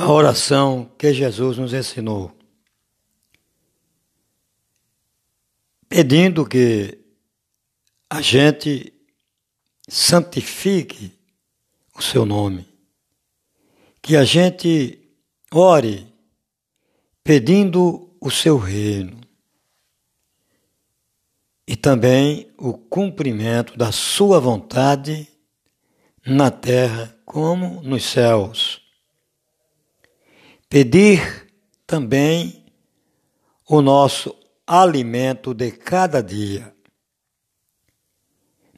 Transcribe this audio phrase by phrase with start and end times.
[0.00, 2.32] a oração que Jesus nos ensinou,
[5.90, 6.98] pedindo que
[8.08, 8.94] a gente
[9.86, 11.12] santifique
[11.94, 12.66] o seu nome,
[14.00, 14.98] que a gente
[15.52, 16.10] ore
[17.22, 19.20] pedindo o seu reino.
[21.68, 25.28] E também o cumprimento da sua vontade
[26.26, 28.79] na terra como nos céus.
[30.70, 31.48] Pedir
[31.84, 32.64] também
[33.68, 36.72] o nosso alimento de cada dia.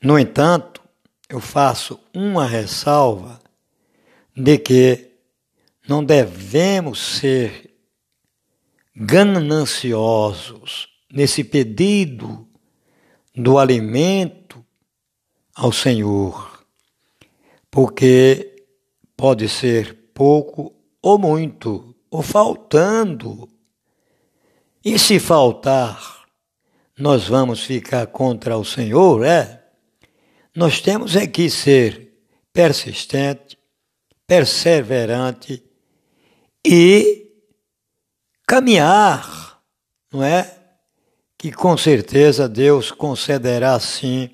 [0.02, 0.83] No entanto,
[1.28, 3.38] eu faço uma ressalva
[4.34, 5.10] de que
[5.86, 7.74] não devemos ser
[8.97, 12.48] gananciosos nesse pedido
[13.36, 14.64] do alimento
[15.55, 16.64] ao Senhor,
[17.70, 18.64] porque
[19.14, 23.48] pode ser pouco ou muito, ou faltando.
[24.84, 26.27] E se faltar,
[26.98, 29.64] nós vamos ficar contra o Senhor, é?
[30.54, 32.12] Nós temos é que ser
[32.52, 33.58] persistente,
[34.27, 35.64] perseverante
[36.62, 37.32] e
[38.47, 39.62] caminhar,
[40.12, 40.58] não é?
[41.38, 44.30] que com certeza Deus concederá sim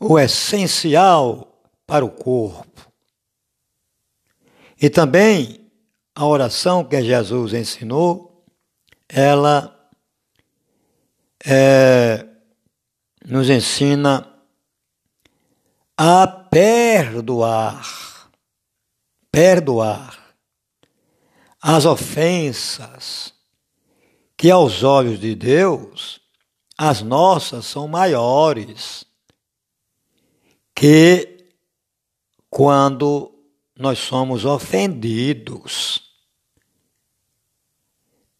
[0.00, 2.90] o essencial para o corpo.
[4.80, 5.63] E também
[6.14, 8.44] a oração que Jesus ensinou,
[9.08, 9.88] ela
[11.44, 12.26] é,
[13.26, 14.30] nos ensina
[15.96, 18.30] a perdoar,
[19.30, 20.36] perdoar
[21.60, 23.34] as ofensas
[24.36, 26.20] que aos olhos de Deus
[26.76, 29.04] as nossas são maiores
[30.74, 31.46] que
[32.50, 33.32] quando
[33.76, 36.03] nós somos ofendidos.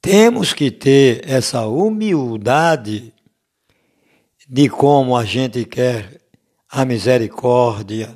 [0.05, 3.11] Temos que ter essa humildade
[4.47, 6.21] de como a gente quer
[6.69, 8.15] a misericórdia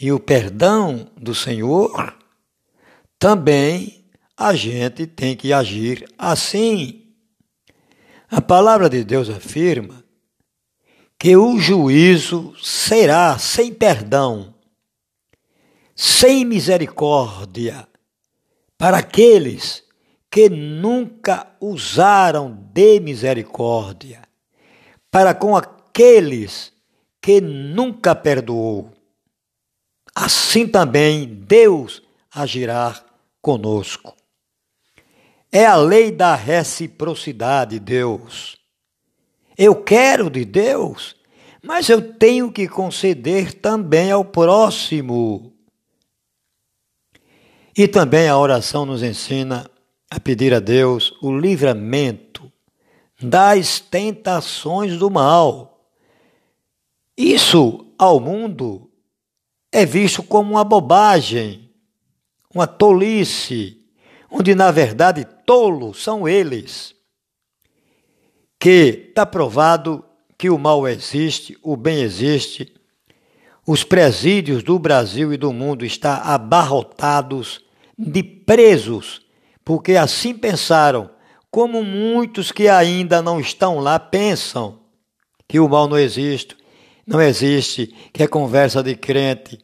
[0.00, 2.18] e o perdão do Senhor,
[3.20, 4.04] também
[4.36, 7.14] a gente tem que agir assim.
[8.28, 10.02] A palavra de Deus afirma
[11.16, 14.52] que o juízo será sem perdão,
[15.94, 17.86] sem misericórdia,
[18.76, 19.84] para aqueles
[20.32, 24.22] que nunca usaram de misericórdia,
[25.10, 26.72] para com aqueles
[27.20, 28.90] que nunca perdoou.
[30.14, 32.02] Assim também Deus
[32.34, 32.98] agirá
[33.42, 34.16] conosco.
[35.52, 38.56] É a lei da reciprocidade, Deus.
[39.58, 41.14] Eu quero de Deus,
[41.62, 45.52] mas eu tenho que conceder também ao próximo.
[47.76, 49.70] E também a oração nos ensina
[50.12, 52.52] a pedir a Deus o livramento
[53.18, 55.88] das tentações do mal.
[57.16, 58.90] Isso ao mundo
[59.72, 61.70] é visto como uma bobagem,
[62.54, 63.82] uma tolice
[64.30, 66.94] onde na verdade tolos são eles,
[68.60, 70.04] que está provado
[70.36, 72.70] que o mal existe, o bem existe,
[73.66, 77.64] os presídios do Brasil e do mundo estão abarrotados
[77.98, 79.22] de presos,
[79.64, 81.10] porque assim pensaram,
[81.50, 84.80] como muitos que ainda não estão lá pensam
[85.46, 86.56] que o mal não existe,
[87.06, 89.58] não existe, que é conversa de crente,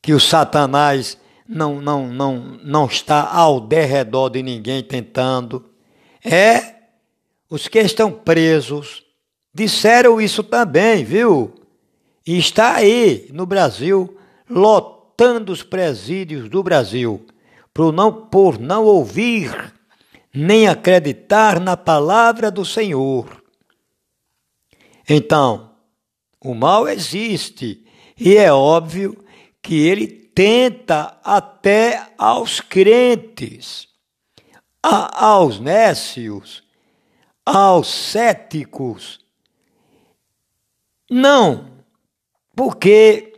[0.00, 1.18] que o Satanás
[1.48, 5.64] não, não, não, não está ao derredor de ninguém tentando.
[6.24, 6.76] É
[7.48, 9.04] os que estão presos
[9.54, 11.54] disseram isso também, viu?
[12.26, 14.18] E está aí no Brasil,
[14.50, 17.24] lotando os presídios do Brasil,
[17.76, 19.74] por não, por não ouvir
[20.32, 23.44] nem acreditar na palavra do Senhor.
[25.06, 25.76] Então,
[26.42, 27.86] o mal existe
[28.18, 29.22] e é óbvio
[29.60, 33.86] que ele tenta até aos crentes,
[34.82, 36.64] a, aos nécios,
[37.44, 39.20] aos céticos.
[41.10, 41.84] Não,
[42.54, 43.34] porque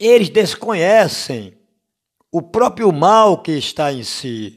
[0.00, 1.61] eles desconhecem
[2.32, 4.56] o próprio mal que está em si.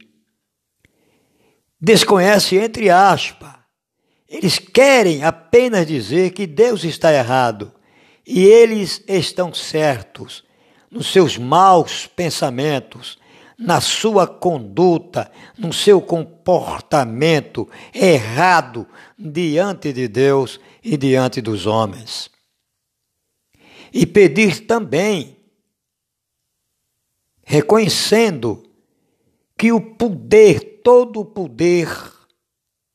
[1.79, 3.53] Desconhecem entre aspas.
[4.27, 7.71] Eles querem apenas dizer que Deus está errado
[8.25, 10.43] e eles estão certos
[10.89, 13.19] nos seus maus pensamentos,
[13.57, 18.87] na sua conduta, no seu comportamento errado
[19.17, 22.29] diante de Deus e diante dos homens.
[23.93, 25.34] E pedir também,
[27.45, 28.63] reconhecendo
[29.55, 31.87] que o poder, todo o poder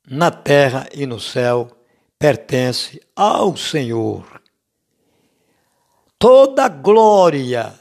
[0.06, 1.70] na terra e no céu
[2.19, 4.43] pertence ao Senhor.
[6.19, 7.73] Toda glória,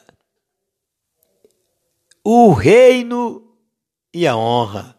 [2.24, 3.58] o reino
[4.14, 4.96] e a honra,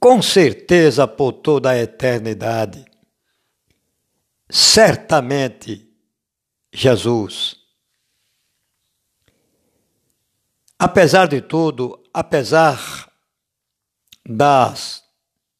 [0.00, 2.84] com certeza por toda a eternidade.
[4.48, 5.90] Certamente,
[6.72, 7.61] Jesus.
[10.84, 13.08] Apesar de tudo, apesar
[14.28, 15.00] das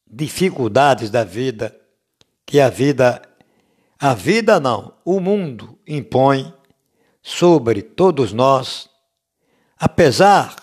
[0.05, 1.73] dificuldades da vida,
[2.45, 3.21] que a vida,
[3.97, 6.53] a vida não, o mundo impõe
[7.21, 8.89] sobre todos nós,
[9.79, 10.57] apesar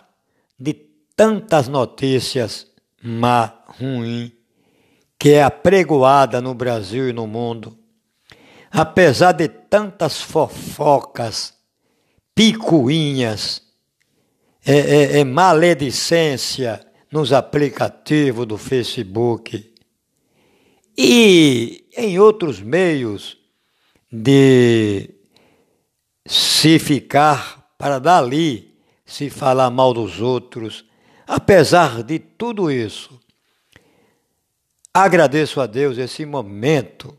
[0.58, 0.74] de
[1.16, 2.66] tantas notícias
[3.02, 4.30] má, ruim,
[5.18, 7.78] que é apregoada no Brasil e no mundo,
[8.70, 11.54] apesar de tantas fofocas,
[12.34, 13.69] picuinhas,
[14.70, 16.80] é, é, é maledicência
[17.10, 19.74] nos aplicativos do Facebook
[20.96, 23.36] e em outros meios
[24.12, 25.10] de
[26.24, 30.84] se ficar para dali se falar mal dos outros.
[31.26, 33.18] Apesar de tudo isso,
[34.94, 37.16] agradeço a Deus esse momento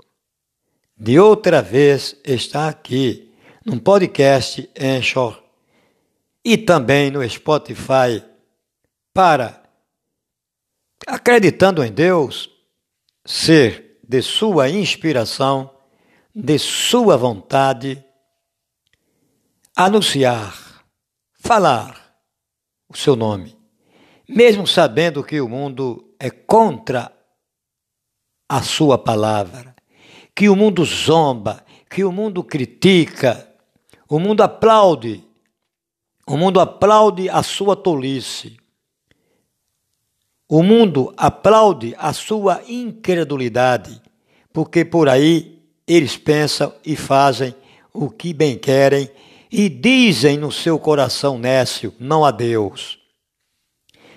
[0.98, 3.30] de outra vez estar aqui
[3.66, 5.41] num podcast Anchor
[6.44, 8.24] e também no Spotify
[9.14, 9.64] para,
[11.08, 12.50] acreditando em Deus,
[13.26, 15.74] ser de sua inspiração,
[16.34, 18.04] de sua vontade,
[19.76, 20.84] anunciar,
[21.40, 22.16] falar
[22.90, 23.58] o seu nome,
[24.28, 27.12] mesmo sabendo que o mundo é contra
[28.50, 29.72] a sua palavra
[30.36, 33.48] que o mundo zomba, que o mundo critica,
[34.10, 35.24] o mundo aplaude,
[36.32, 38.56] o mundo aplaude a sua tolice.
[40.48, 44.02] O mundo aplaude a sua incredulidade,
[44.54, 47.54] porque por aí eles pensam e fazem
[47.94, 49.12] o que bem querem
[49.52, 52.98] e dizem no seu coração nécio não a Deus.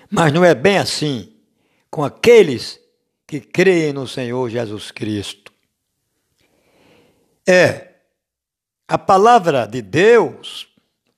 [0.09, 1.33] Mas não é bem assim
[1.91, 2.79] com aqueles
[3.27, 5.51] que creem no Senhor Jesus Cristo
[7.45, 7.95] é
[8.87, 10.74] a palavra de Deus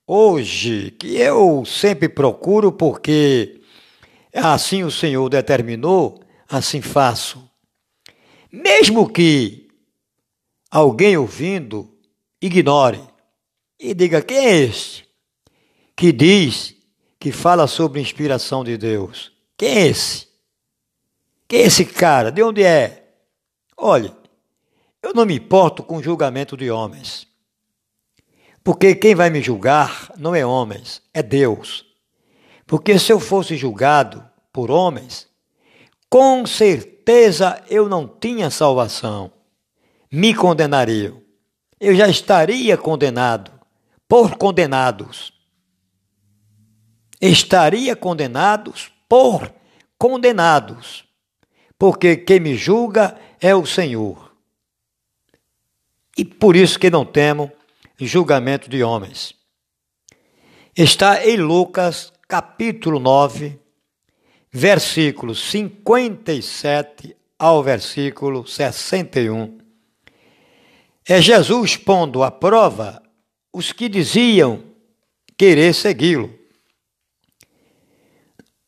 [0.08, 3.60] hoje, que eu sempre procuro porque
[4.34, 7.46] assim o Senhor determinou, assim faço.
[8.50, 9.68] Mesmo que
[10.70, 11.94] alguém ouvindo
[12.40, 13.02] ignore
[13.78, 15.06] e diga: quem é este
[15.94, 16.74] que diz
[17.20, 19.30] que fala sobre inspiração de Deus?
[19.58, 20.26] Quem é esse?
[21.46, 22.32] Quem é esse cara?
[22.32, 23.10] De onde é?
[23.76, 24.12] Olhe,
[25.02, 27.27] eu não me importo com julgamento de homens.
[28.68, 31.86] Porque quem vai me julgar não é homens, é Deus.
[32.66, 34.22] Porque se eu fosse julgado
[34.52, 35.26] por homens,
[36.10, 39.32] com certeza eu não tinha salvação.
[40.12, 41.22] Me condenariam.
[41.80, 43.50] Eu já estaria condenado
[44.06, 45.32] por condenados.
[47.18, 49.50] Estaria condenados por
[49.96, 51.06] condenados.
[51.78, 54.28] Porque quem me julga é o Senhor
[56.18, 57.50] e por isso que não temo
[58.06, 59.34] julgamento de homens.
[60.76, 63.58] Está em Lucas capítulo 9,
[64.52, 69.58] versículos 57 ao versículo 61.
[71.06, 73.02] É Jesus pondo à prova
[73.52, 74.62] os que diziam
[75.36, 76.36] querer segui-lo.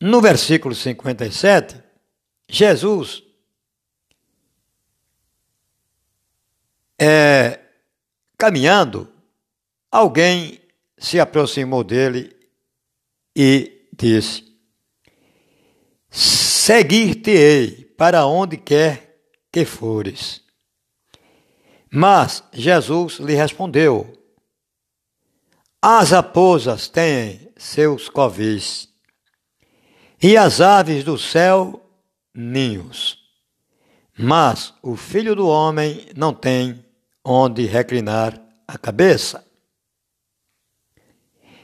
[0.01, 1.81] No versículo 57,
[2.49, 3.23] Jesus
[6.99, 7.59] é,
[8.37, 9.07] caminhando,
[9.91, 10.61] alguém
[10.97, 12.35] se aproximou dele
[13.35, 14.45] e disse:
[16.09, 19.11] Seguir-te-ei para onde quer
[19.51, 20.41] que fores.
[21.91, 24.13] Mas Jesus lhe respondeu:
[25.81, 28.87] As raposas têm seus covis,
[30.21, 31.81] e as aves do céu
[32.33, 33.19] ninhos.
[34.17, 36.85] Mas o filho do homem não tem
[37.23, 39.45] onde reclinar a cabeça.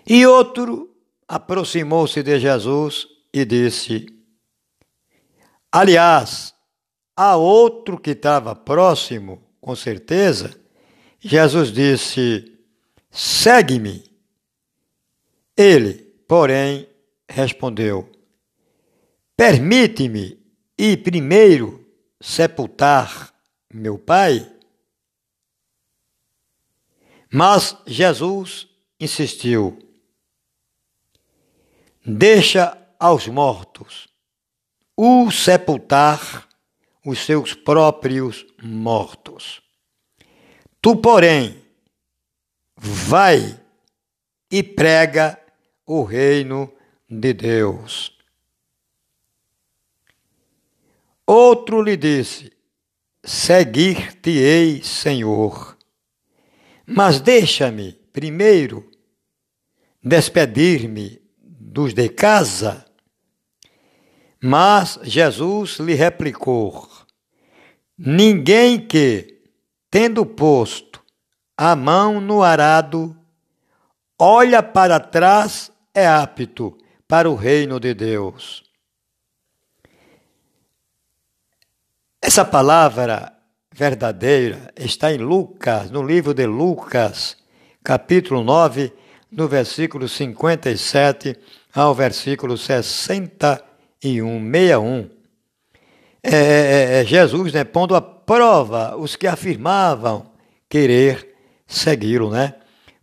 [0.09, 0.95] E outro
[1.27, 4.05] aproximou-se de Jesus e disse:
[5.69, 6.55] Aliás,
[7.13, 10.57] há outro que estava próximo, com certeza.
[11.19, 12.57] Jesus disse:
[13.11, 14.09] Segue-me.
[15.57, 15.93] Ele,
[16.25, 16.87] porém,
[17.27, 18.09] respondeu:
[19.35, 20.39] Permite-me
[20.77, 21.85] ir primeiro
[22.21, 23.33] sepultar
[23.73, 24.49] meu pai?
[27.29, 29.86] Mas Jesus insistiu:
[32.09, 34.07] Deixa aos mortos,
[34.95, 36.47] o sepultar
[37.05, 39.61] os seus próprios mortos.
[40.81, 41.61] Tu, porém,
[42.77, 43.59] vai
[44.49, 45.37] e prega
[45.85, 46.73] o reino
[47.09, 48.17] de Deus.
[51.25, 52.53] Outro lhe disse:
[53.21, 55.77] Seguir-te-ei, Senhor.
[56.85, 58.89] Mas deixa-me primeiro
[60.01, 61.26] despedir-me
[61.77, 62.83] dos de casa.
[64.41, 66.89] Mas Jesus lhe replicou:
[67.95, 69.43] Ninguém que,
[69.91, 71.03] tendo posto
[71.55, 73.15] a mão no arado,
[74.17, 76.75] olha para trás é apto
[77.07, 78.63] para o reino de Deus.
[82.19, 83.37] Essa palavra
[83.71, 87.37] verdadeira está em Lucas, no livro de Lucas,
[87.83, 88.91] capítulo 9,
[89.31, 91.37] no versículo 57
[91.77, 95.09] ao versículo 61, 61.
[96.23, 100.31] É, é, é Jesus né, pondo à prova os que afirmavam
[100.67, 101.35] querer
[101.67, 102.55] segui-lo, né?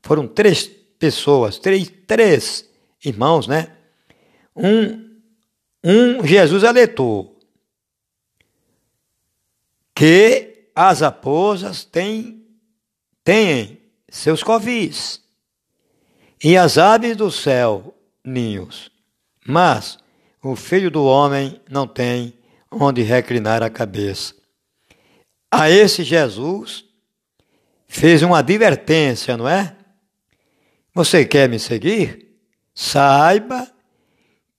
[0.02, 0.66] Foram três
[0.98, 2.68] pessoas, três, três
[3.04, 3.68] irmãos, né?
[4.56, 5.20] Um,
[5.84, 7.38] um Jesus alertou
[9.94, 12.44] que as raposas têm,
[13.22, 15.22] têm seus covis
[16.42, 18.90] e as aves do céu ninhos,
[19.46, 19.98] mas
[20.42, 22.34] o filho do homem não tem
[22.70, 24.34] onde reclinar a cabeça.
[25.50, 26.84] A esse Jesus
[27.86, 29.76] fez uma advertência, não é?
[30.94, 32.28] Você quer me seguir?
[32.74, 33.70] Saiba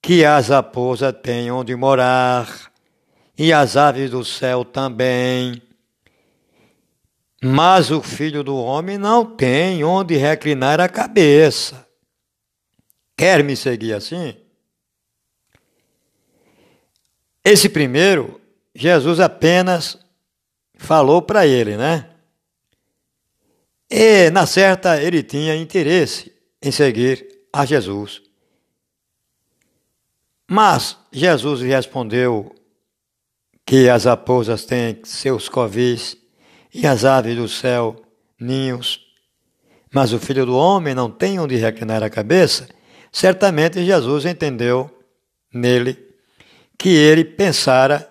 [0.00, 2.72] que as raposas têm onde morar
[3.38, 5.60] e as aves do céu também.
[7.42, 11.85] Mas o filho do homem não tem onde reclinar a cabeça.
[13.16, 14.36] Quer me seguir assim?
[17.42, 18.40] Esse primeiro,
[18.74, 19.98] Jesus apenas
[20.74, 22.10] falou para ele, né?
[23.88, 28.20] E, na certa, ele tinha interesse em seguir a Jesus.
[30.48, 32.54] Mas Jesus lhe respondeu
[33.64, 36.16] que as raposas têm seus covis
[36.72, 37.96] e as aves do céu
[38.38, 39.00] ninhos,
[39.92, 42.68] mas o filho do homem não tem onde reclinar a cabeça,
[43.12, 44.90] certamente Jesus entendeu
[45.52, 45.98] nele
[46.78, 48.08] que ele pensara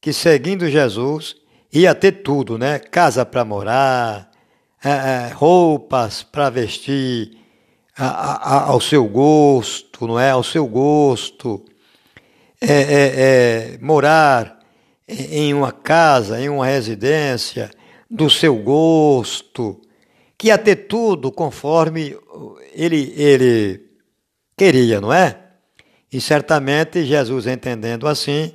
[0.00, 1.36] que seguindo Jesus
[1.72, 2.78] ia ter tudo, né?
[2.78, 4.30] Casa para morar,
[4.84, 7.38] é, é, roupas para vestir
[7.96, 10.30] ao seu gosto, não é?
[10.30, 11.64] Ao seu gosto,
[12.60, 14.60] é, é, é morar
[15.08, 17.70] em uma casa, em uma residência,
[18.10, 19.80] do seu gosto,
[20.36, 22.16] que ia ter tudo conforme
[22.74, 23.83] ele, ele
[24.56, 25.40] queria, não é?
[26.12, 28.52] E certamente Jesus, entendendo assim,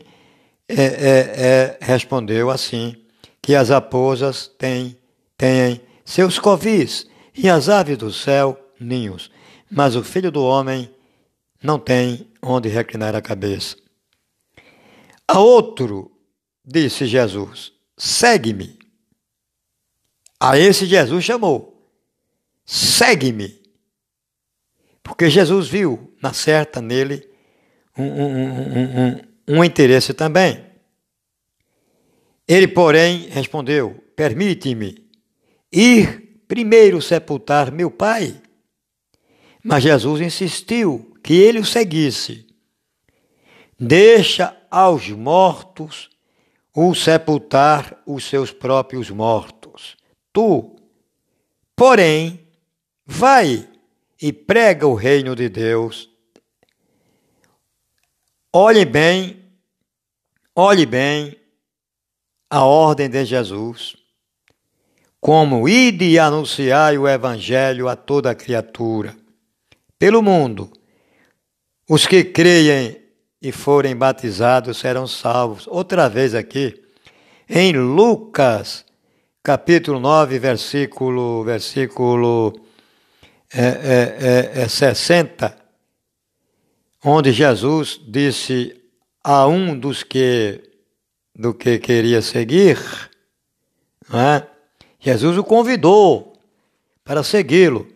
[0.68, 2.96] é, é, é, respondeu assim:
[3.42, 4.98] que as raposas têm,
[5.38, 9.30] têm seus covis e as aves do céu ninhos,
[9.70, 10.90] mas o filho do homem
[11.62, 13.76] não tem onde reclinar a cabeça.
[15.28, 16.12] A outro
[16.66, 18.80] disse Jesus: segue-me.
[20.40, 21.86] A esse Jesus chamou:
[22.66, 23.59] segue-me.
[25.10, 27.28] Porque Jesus viu na certa nele
[27.98, 28.50] um, um,
[29.08, 30.64] um, um, interesse também.
[32.48, 35.04] Ele, porém, respondeu: Permite-me
[35.72, 38.40] ir primeiro sepultar meu pai.
[39.64, 42.46] Mas Jesus insistiu que ele o seguisse.
[43.80, 46.08] Deixa aos mortos
[46.74, 49.98] o sepultar os seus próprios mortos.
[50.32, 50.76] Tu,
[51.76, 52.48] porém,
[53.08, 53.69] vai
[54.22, 56.10] e prega o reino de Deus.
[58.52, 59.44] Olhe bem,
[60.56, 61.38] olhe bem
[62.50, 63.96] a ordem de Jesus,
[65.22, 69.16] como ide e anunciai o evangelho a toda criatura,
[69.98, 70.72] pelo mundo.
[71.88, 73.00] Os que creem
[73.42, 75.66] e forem batizados serão salvos.
[75.68, 76.82] Outra vez aqui,
[77.48, 78.86] em Lucas,
[79.44, 82.69] capítulo 9, versículo, versículo
[83.54, 85.54] é, é, é, 60, é
[87.04, 88.80] onde Jesus disse
[89.24, 90.64] a um dos que
[91.36, 92.78] do que queria seguir,
[94.14, 94.46] é?
[95.00, 96.34] Jesus o convidou
[97.04, 97.88] para segui-lo,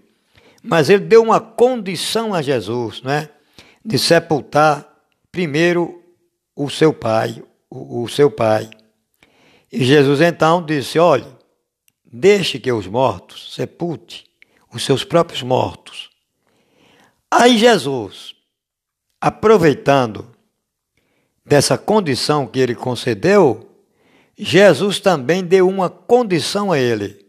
[0.64, 3.30] mas ele deu uma condição a Jesus, né,
[3.84, 4.88] de sepultar
[5.30, 6.02] primeiro
[6.56, 8.70] o seu pai, o, o seu pai.
[9.70, 11.28] E Jesus então disse: Olhe,
[12.06, 14.24] deixe que os mortos sepulte
[14.74, 16.10] os seus próprios mortos.
[17.30, 18.36] Aí Jesus,
[19.20, 20.28] aproveitando
[21.46, 23.70] dessa condição que ele concedeu,
[24.38, 27.24] Jesus também deu uma condição a ele.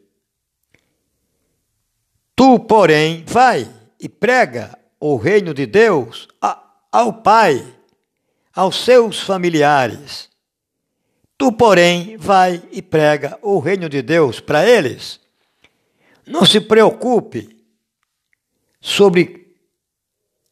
[2.37, 3.71] Tu, porém, vai
[4.01, 6.29] e prega o reino de Deus
[6.91, 7.65] ao Pai,
[8.55, 10.31] aos seus familiares.
[11.37, 15.21] Tu, porém, vai e prega o reino de Deus para eles.
[16.27, 17.57] Não se preocupe
[18.81, 19.57] sobre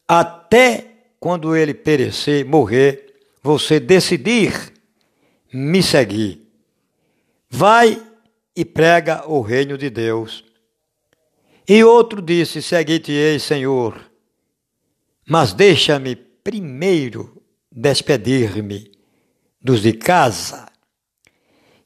[0.07, 4.73] até quando ele perecer, morrer, você decidir
[5.53, 6.41] me seguir.
[7.49, 8.01] Vai
[8.55, 10.43] e prega o reino de Deus.
[11.67, 14.11] E outro disse: Segui-te-ei, Senhor,
[15.27, 18.91] mas deixa-me primeiro despedir-me
[19.61, 20.67] dos de casa.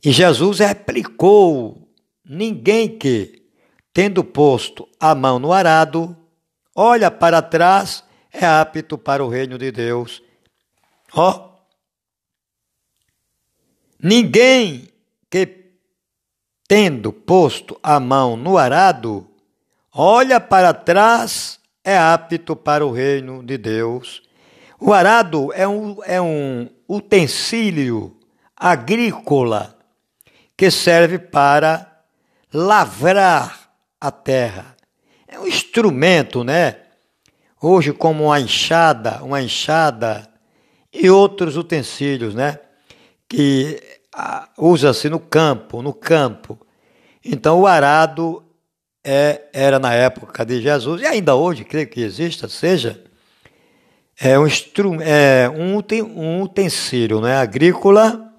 [0.04, 1.88] E Jesus replicou:
[2.26, 3.44] Ninguém que,
[3.98, 6.16] tendo posto a mão no arado,
[6.76, 10.22] olha para trás, é apto para o reino de Deus.
[11.12, 11.50] Ó, oh,
[14.00, 14.88] ninguém
[15.32, 15.72] que,
[16.68, 19.28] tendo posto a mão no arado,
[19.92, 24.22] olha para trás, é apto para o reino de Deus.
[24.80, 28.16] O arado é um, é um utensílio
[28.56, 29.76] agrícola
[30.56, 32.04] que serve para
[32.54, 33.67] lavrar
[34.00, 34.76] a terra.
[35.28, 36.78] É um instrumento, né?
[37.62, 40.28] Hoje, como uma enxada, uma enxada
[40.94, 42.60] e outros utensílios, né?
[43.28, 43.82] Que
[44.58, 46.60] usa-se no campo, no campo.
[47.24, 48.44] Então, o arado
[49.04, 53.04] é, era na época de Jesus, e ainda hoje, creio que exista, seja,
[54.20, 54.48] é um,
[55.02, 55.82] é um,
[56.16, 58.34] um utensílio né, agrícola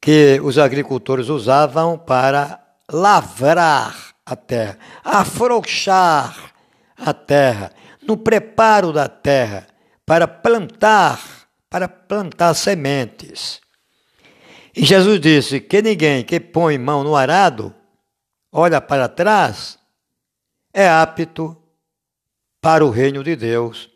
[0.00, 2.60] que os agricultores usavam para
[2.90, 6.54] lavrar a terra, afrouxar
[6.96, 7.72] a terra,
[8.06, 9.66] no preparo da terra,
[10.06, 13.60] para plantar, para plantar sementes.
[14.74, 17.74] E Jesus disse que ninguém que põe mão no arado,
[18.52, 19.76] olha para trás,
[20.72, 21.56] é apto
[22.60, 23.90] para o reino de Deus.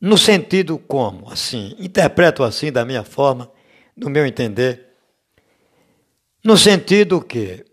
[0.00, 1.30] No sentido como?
[1.30, 3.50] Assim, interpreto assim da minha forma,
[3.96, 4.88] do meu entender.
[6.42, 7.64] No sentido que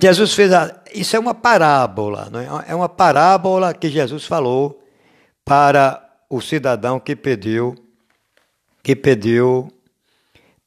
[0.00, 2.64] Jesus fez a, isso é uma parábola, não é?
[2.68, 4.82] é uma parábola que Jesus falou
[5.44, 7.76] para o cidadão que pediu
[8.84, 9.72] que pediu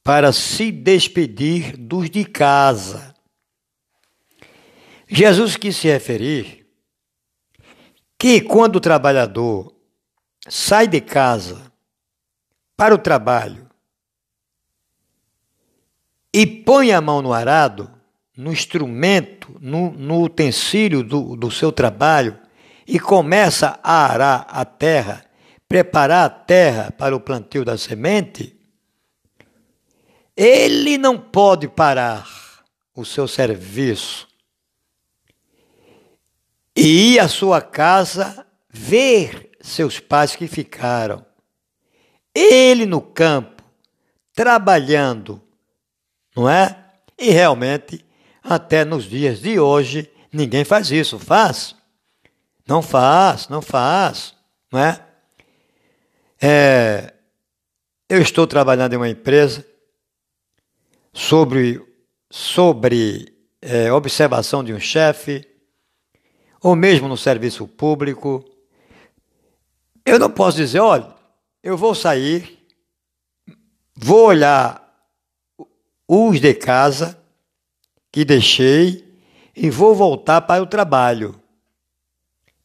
[0.02, 3.14] para se despedir dos de casa.
[5.06, 6.66] Jesus quis se referir
[8.18, 9.72] que quando o trabalhador
[10.48, 11.70] sai de casa
[12.76, 13.68] para o trabalho
[16.34, 17.97] e põe a mão no arado,
[18.38, 22.38] no instrumento, no, no utensílio do, do seu trabalho
[22.86, 25.24] e começa a arar a terra,
[25.68, 28.56] preparar a terra para o plantio da semente,
[30.36, 32.28] ele não pode parar
[32.94, 34.28] o seu serviço
[36.76, 41.26] e ir à sua casa ver seus pais que ficaram.
[42.32, 43.64] Ele no campo,
[44.32, 45.42] trabalhando,
[46.36, 46.84] não é?
[47.18, 48.06] E realmente,
[48.54, 51.18] até nos dias de hoje, ninguém faz isso.
[51.18, 51.74] Faz?
[52.66, 54.34] Não faz, não faz,
[54.70, 55.04] não é?
[56.40, 57.14] é
[58.08, 59.66] eu estou trabalhando em uma empresa
[61.12, 61.80] sobre,
[62.30, 65.46] sobre é, observação de um chefe,
[66.62, 68.44] ou mesmo no serviço público,
[70.04, 71.14] eu não posso dizer, olha,
[71.62, 72.66] eu vou sair,
[73.94, 74.84] vou olhar
[76.06, 77.18] os de casa
[78.18, 79.04] que deixei
[79.54, 81.40] e vou voltar para o trabalho.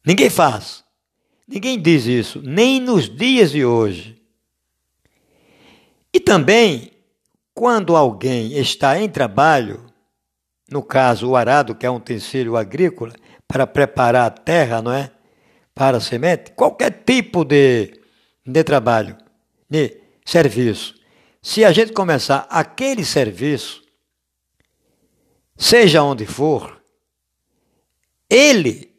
[0.04, 0.84] Ninguém faz.
[1.48, 4.20] Ninguém diz isso, nem nos dias de hoje.
[6.12, 6.92] E também,
[7.54, 9.86] quando alguém está em trabalho,
[10.72, 13.14] no caso o arado, que é um utensílio agrícola,
[13.48, 15.12] para preparar a terra, não é?
[15.76, 17.94] para a semente, qualquer tipo de,
[18.44, 19.16] de trabalho,
[19.70, 20.96] de serviço.
[21.44, 23.83] Se a gente começar aquele serviço,
[25.56, 26.82] seja onde for,
[28.30, 28.94] ele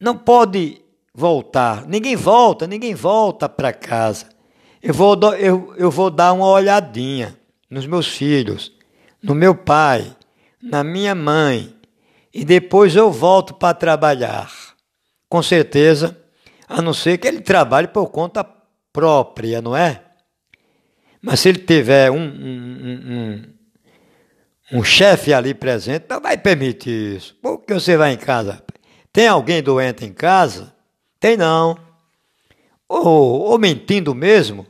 [0.00, 0.80] não pode
[1.14, 1.86] voltar.
[1.86, 4.26] Ninguém volta, ninguém volta para casa.
[4.82, 8.72] Eu vou, eu, eu vou dar uma olhadinha nos meus filhos,
[9.22, 10.16] no meu pai,
[10.62, 11.74] na minha mãe,
[12.32, 14.50] e depois eu volto para trabalhar.
[15.28, 16.18] Com certeza,
[16.68, 18.44] a não ser que ele trabalhe por conta
[18.92, 20.02] própria, não é?
[21.22, 23.42] Mas se ele tiver um, um, um, um
[24.84, 27.34] chefe ali presente, não vai permitir isso.
[27.42, 28.62] Por que você vai em casa?
[29.12, 30.72] Tem alguém doente em casa?
[31.18, 31.76] Tem não.
[32.88, 34.66] ou, ou mentindo mesmo,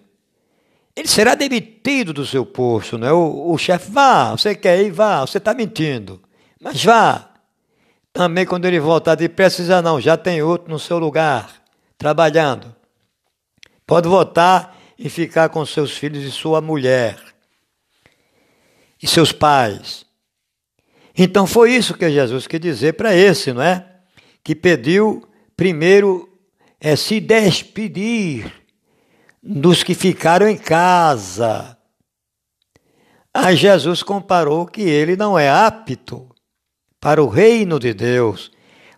[0.96, 3.12] ele será demitido do seu posto, né?
[3.12, 6.20] O, o chefe, vá, você quer ir, vá, você está mentindo,
[6.60, 7.30] mas vá.
[8.12, 11.62] Também quando ele voltar de precisa não, já tem outro no seu lugar,
[11.96, 12.74] trabalhando.
[13.86, 17.29] Pode voltar e ficar com seus filhos e sua mulher
[19.02, 20.04] e seus pais.
[21.16, 23.86] Então foi isso que Jesus quis dizer para esse, não é?
[24.42, 26.28] Que pediu primeiro
[26.80, 28.50] é se despedir
[29.42, 31.76] dos que ficaram em casa.
[33.32, 36.28] Aí Jesus comparou que ele não é apto
[37.00, 38.50] para o reino de Deus,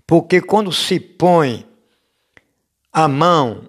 [0.07, 1.67] porque quando se põe
[2.93, 3.69] a mão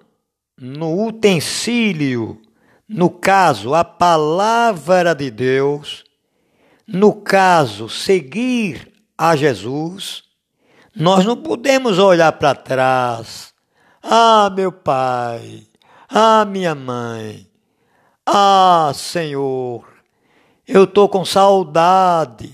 [0.58, 2.40] no utensílio,
[2.88, 6.04] no caso, a palavra de Deus,
[6.86, 10.24] no caso, seguir a Jesus,
[10.94, 13.52] nós não podemos olhar para trás.
[14.02, 15.66] Ah, meu pai,
[16.08, 17.46] ah, minha mãe,
[18.26, 19.84] ah, Senhor,
[20.66, 22.52] eu estou com saudade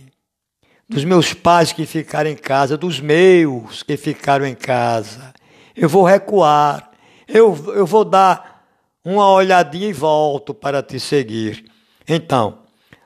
[0.88, 5.32] dos meus pais que ficaram em casa, dos meus que ficaram em casa.
[5.76, 6.90] Eu vou recuar,
[7.28, 8.64] eu, eu vou dar
[9.04, 11.70] uma olhadinha e volto para te seguir.
[12.08, 12.58] Então,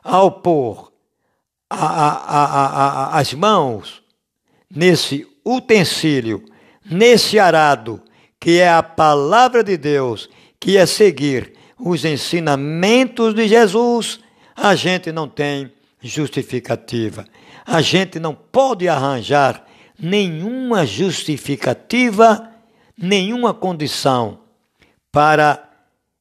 [0.02, 0.93] ao pôr
[1.74, 4.02] a, a, as mãos
[4.74, 6.44] nesse utensílio,
[6.84, 8.02] nesse arado,
[8.40, 14.20] que é a palavra de Deus, que é seguir os ensinamentos de Jesus,
[14.56, 17.24] a gente não tem justificativa.
[17.66, 19.64] A gente não pode arranjar
[19.98, 22.50] nenhuma justificativa,
[22.96, 24.40] nenhuma condição
[25.10, 25.70] para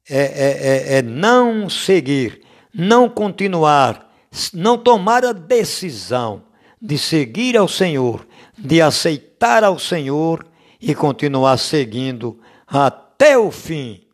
[0.09, 2.41] é, é, é, é, não seguir,
[2.73, 4.12] não continuar,
[4.53, 6.43] não tomar a decisão
[6.81, 10.45] de seguir ao Senhor, de aceitar ao Senhor
[10.81, 14.05] e continuar seguindo até o fim,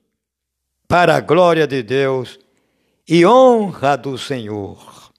[0.88, 2.40] para a glória de Deus
[3.08, 5.12] e honra do Senhor.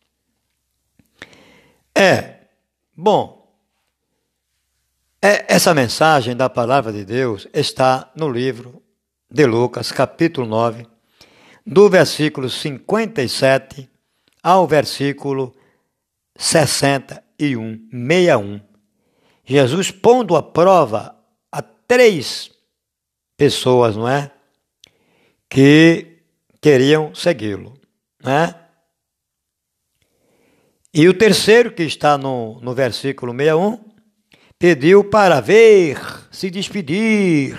[1.94, 2.40] É,
[2.96, 3.40] bom,
[5.22, 8.82] é, essa mensagem da palavra de Deus está no livro
[9.30, 10.86] de Lucas, capítulo 9,
[11.66, 13.90] do versículo 57
[14.42, 15.55] ao versículo
[16.37, 18.61] 61, 61.
[19.44, 21.16] Jesus pondo à prova
[21.50, 22.50] a três
[23.37, 24.31] pessoas, não é?
[25.48, 26.18] Que
[26.61, 27.74] queriam segui-lo,
[28.22, 28.61] não é?
[30.92, 33.79] E o terceiro, que está no, no versículo 61,
[34.59, 35.98] pediu para ver,
[36.31, 37.57] se despedir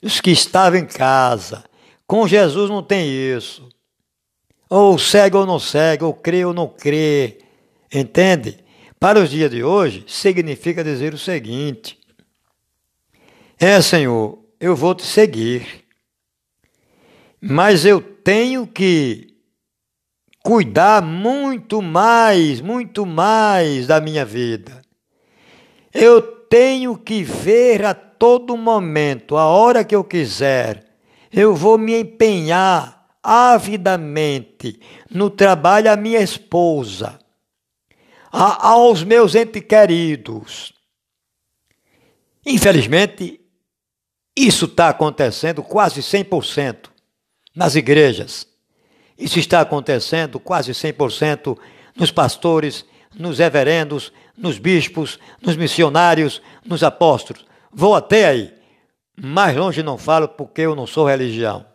[0.00, 1.64] dos que estavam em casa.
[2.06, 3.65] Com Jesus não tem isso.
[4.68, 7.38] Ou segue ou não segue, ou crê ou não crê.
[7.92, 8.58] Entende?
[8.98, 11.98] Para os dias de hoje, significa dizer o seguinte:
[13.58, 15.84] É, Senhor, eu vou te seguir,
[17.40, 19.36] mas eu tenho que
[20.42, 24.82] cuidar muito mais, muito mais da minha vida.
[25.92, 30.84] Eu tenho que ver a todo momento, a hora que eu quiser.
[31.32, 32.95] Eu vou me empenhar
[33.26, 34.78] avidamente
[35.10, 37.18] no trabalho à minha esposa,
[38.30, 40.72] a, aos meus entes queridos.
[42.46, 43.40] Infelizmente,
[44.36, 46.88] isso está acontecendo quase 100%
[47.52, 48.46] nas igrejas.
[49.18, 51.58] Isso está acontecendo quase 100%
[51.96, 57.44] nos pastores, nos reverendos, nos bispos, nos missionários, nos apóstolos.
[57.72, 58.54] Vou até aí.
[59.20, 61.66] Mais longe não falo porque eu não sou religião.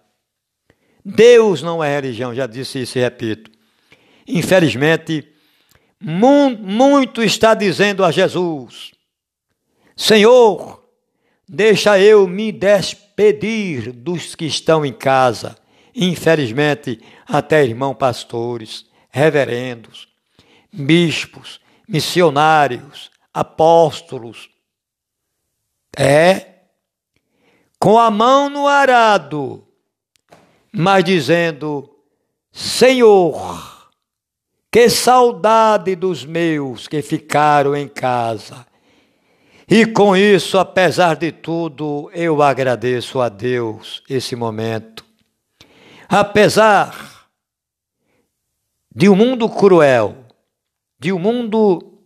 [1.03, 3.51] Deus não é religião, já disse isso e repito.
[4.27, 5.27] Infelizmente,
[5.99, 8.91] muito está dizendo a Jesus:
[9.95, 10.83] Senhor,
[11.47, 15.55] deixa eu me despedir dos que estão em casa
[15.95, 20.07] infelizmente, até irmãos pastores, reverendos,
[20.71, 24.49] bispos, missionários, apóstolos.
[25.97, 26.47] É,
[27.77, 29.67] com a mão no arado,
[30.71, 31.89] mas dizendo:
[32.51, 33.89] Senhor,
[34.71, 38.65] que saudade dos meus que ficaram em casa.
[39.67, 45.11] E com isso, apesar de tudo, eu agradeço a Deus esse momento
[46.13, 47.29] Apesar
[48.93, 50.25] de um mundo cruel,
[50.99, 52.01] de um mundo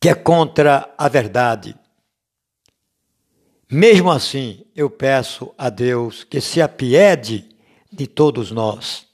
[0.00, 1.78] que é contra a verdade,
[3.70, 7.48] mesmo assim eu peço a Deus que se apiede
[7.92, 9.06] de todos nós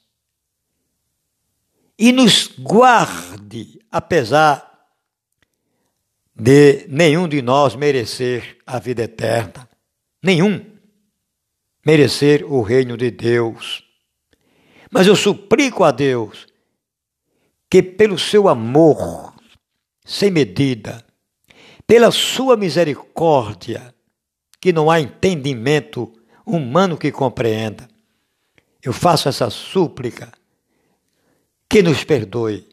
[1.97, 4.75] e nos guarde, apesar
[6.35, 9.69] de nenhum de nós merecer a vida eterna.
[10.21, 10.73] Nenhum.
[11.85, 13.83] merecer o reino de Deus.
[14.91, 16.47] Mas eu suplico a Deus
[17.69, 19.35] que, pelo seu amor
[20.03, 21.05] sem medida,
[21.85, 23.94] pela sua misericórdia,
[24.65, 26.11] que não há entendimento
[26.43, 27.87] humano que compreenda,
[28.81, 30.31] eu faço essa súplica
[31.69, 32.67] que nos perdoe,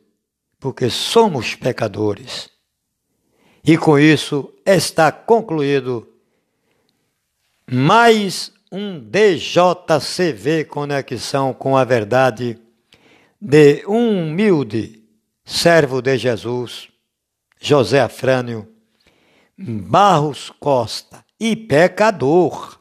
[0.59, 2.49] porque somos pecadores.
[3.63, 6.09] E com isso está concluído
[7.71, 12.59] mais um DJCV Conexão com a Verdade
[13.39, 15.05] de um humilde
[15.45, 16.89] servo de Jesus,
[17.61, 18.67] José Afrânio
[19.59, 22.79] Barros Costa e pecador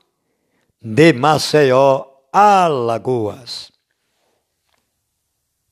[0.79, 3.70] de Maceió, Alagoas.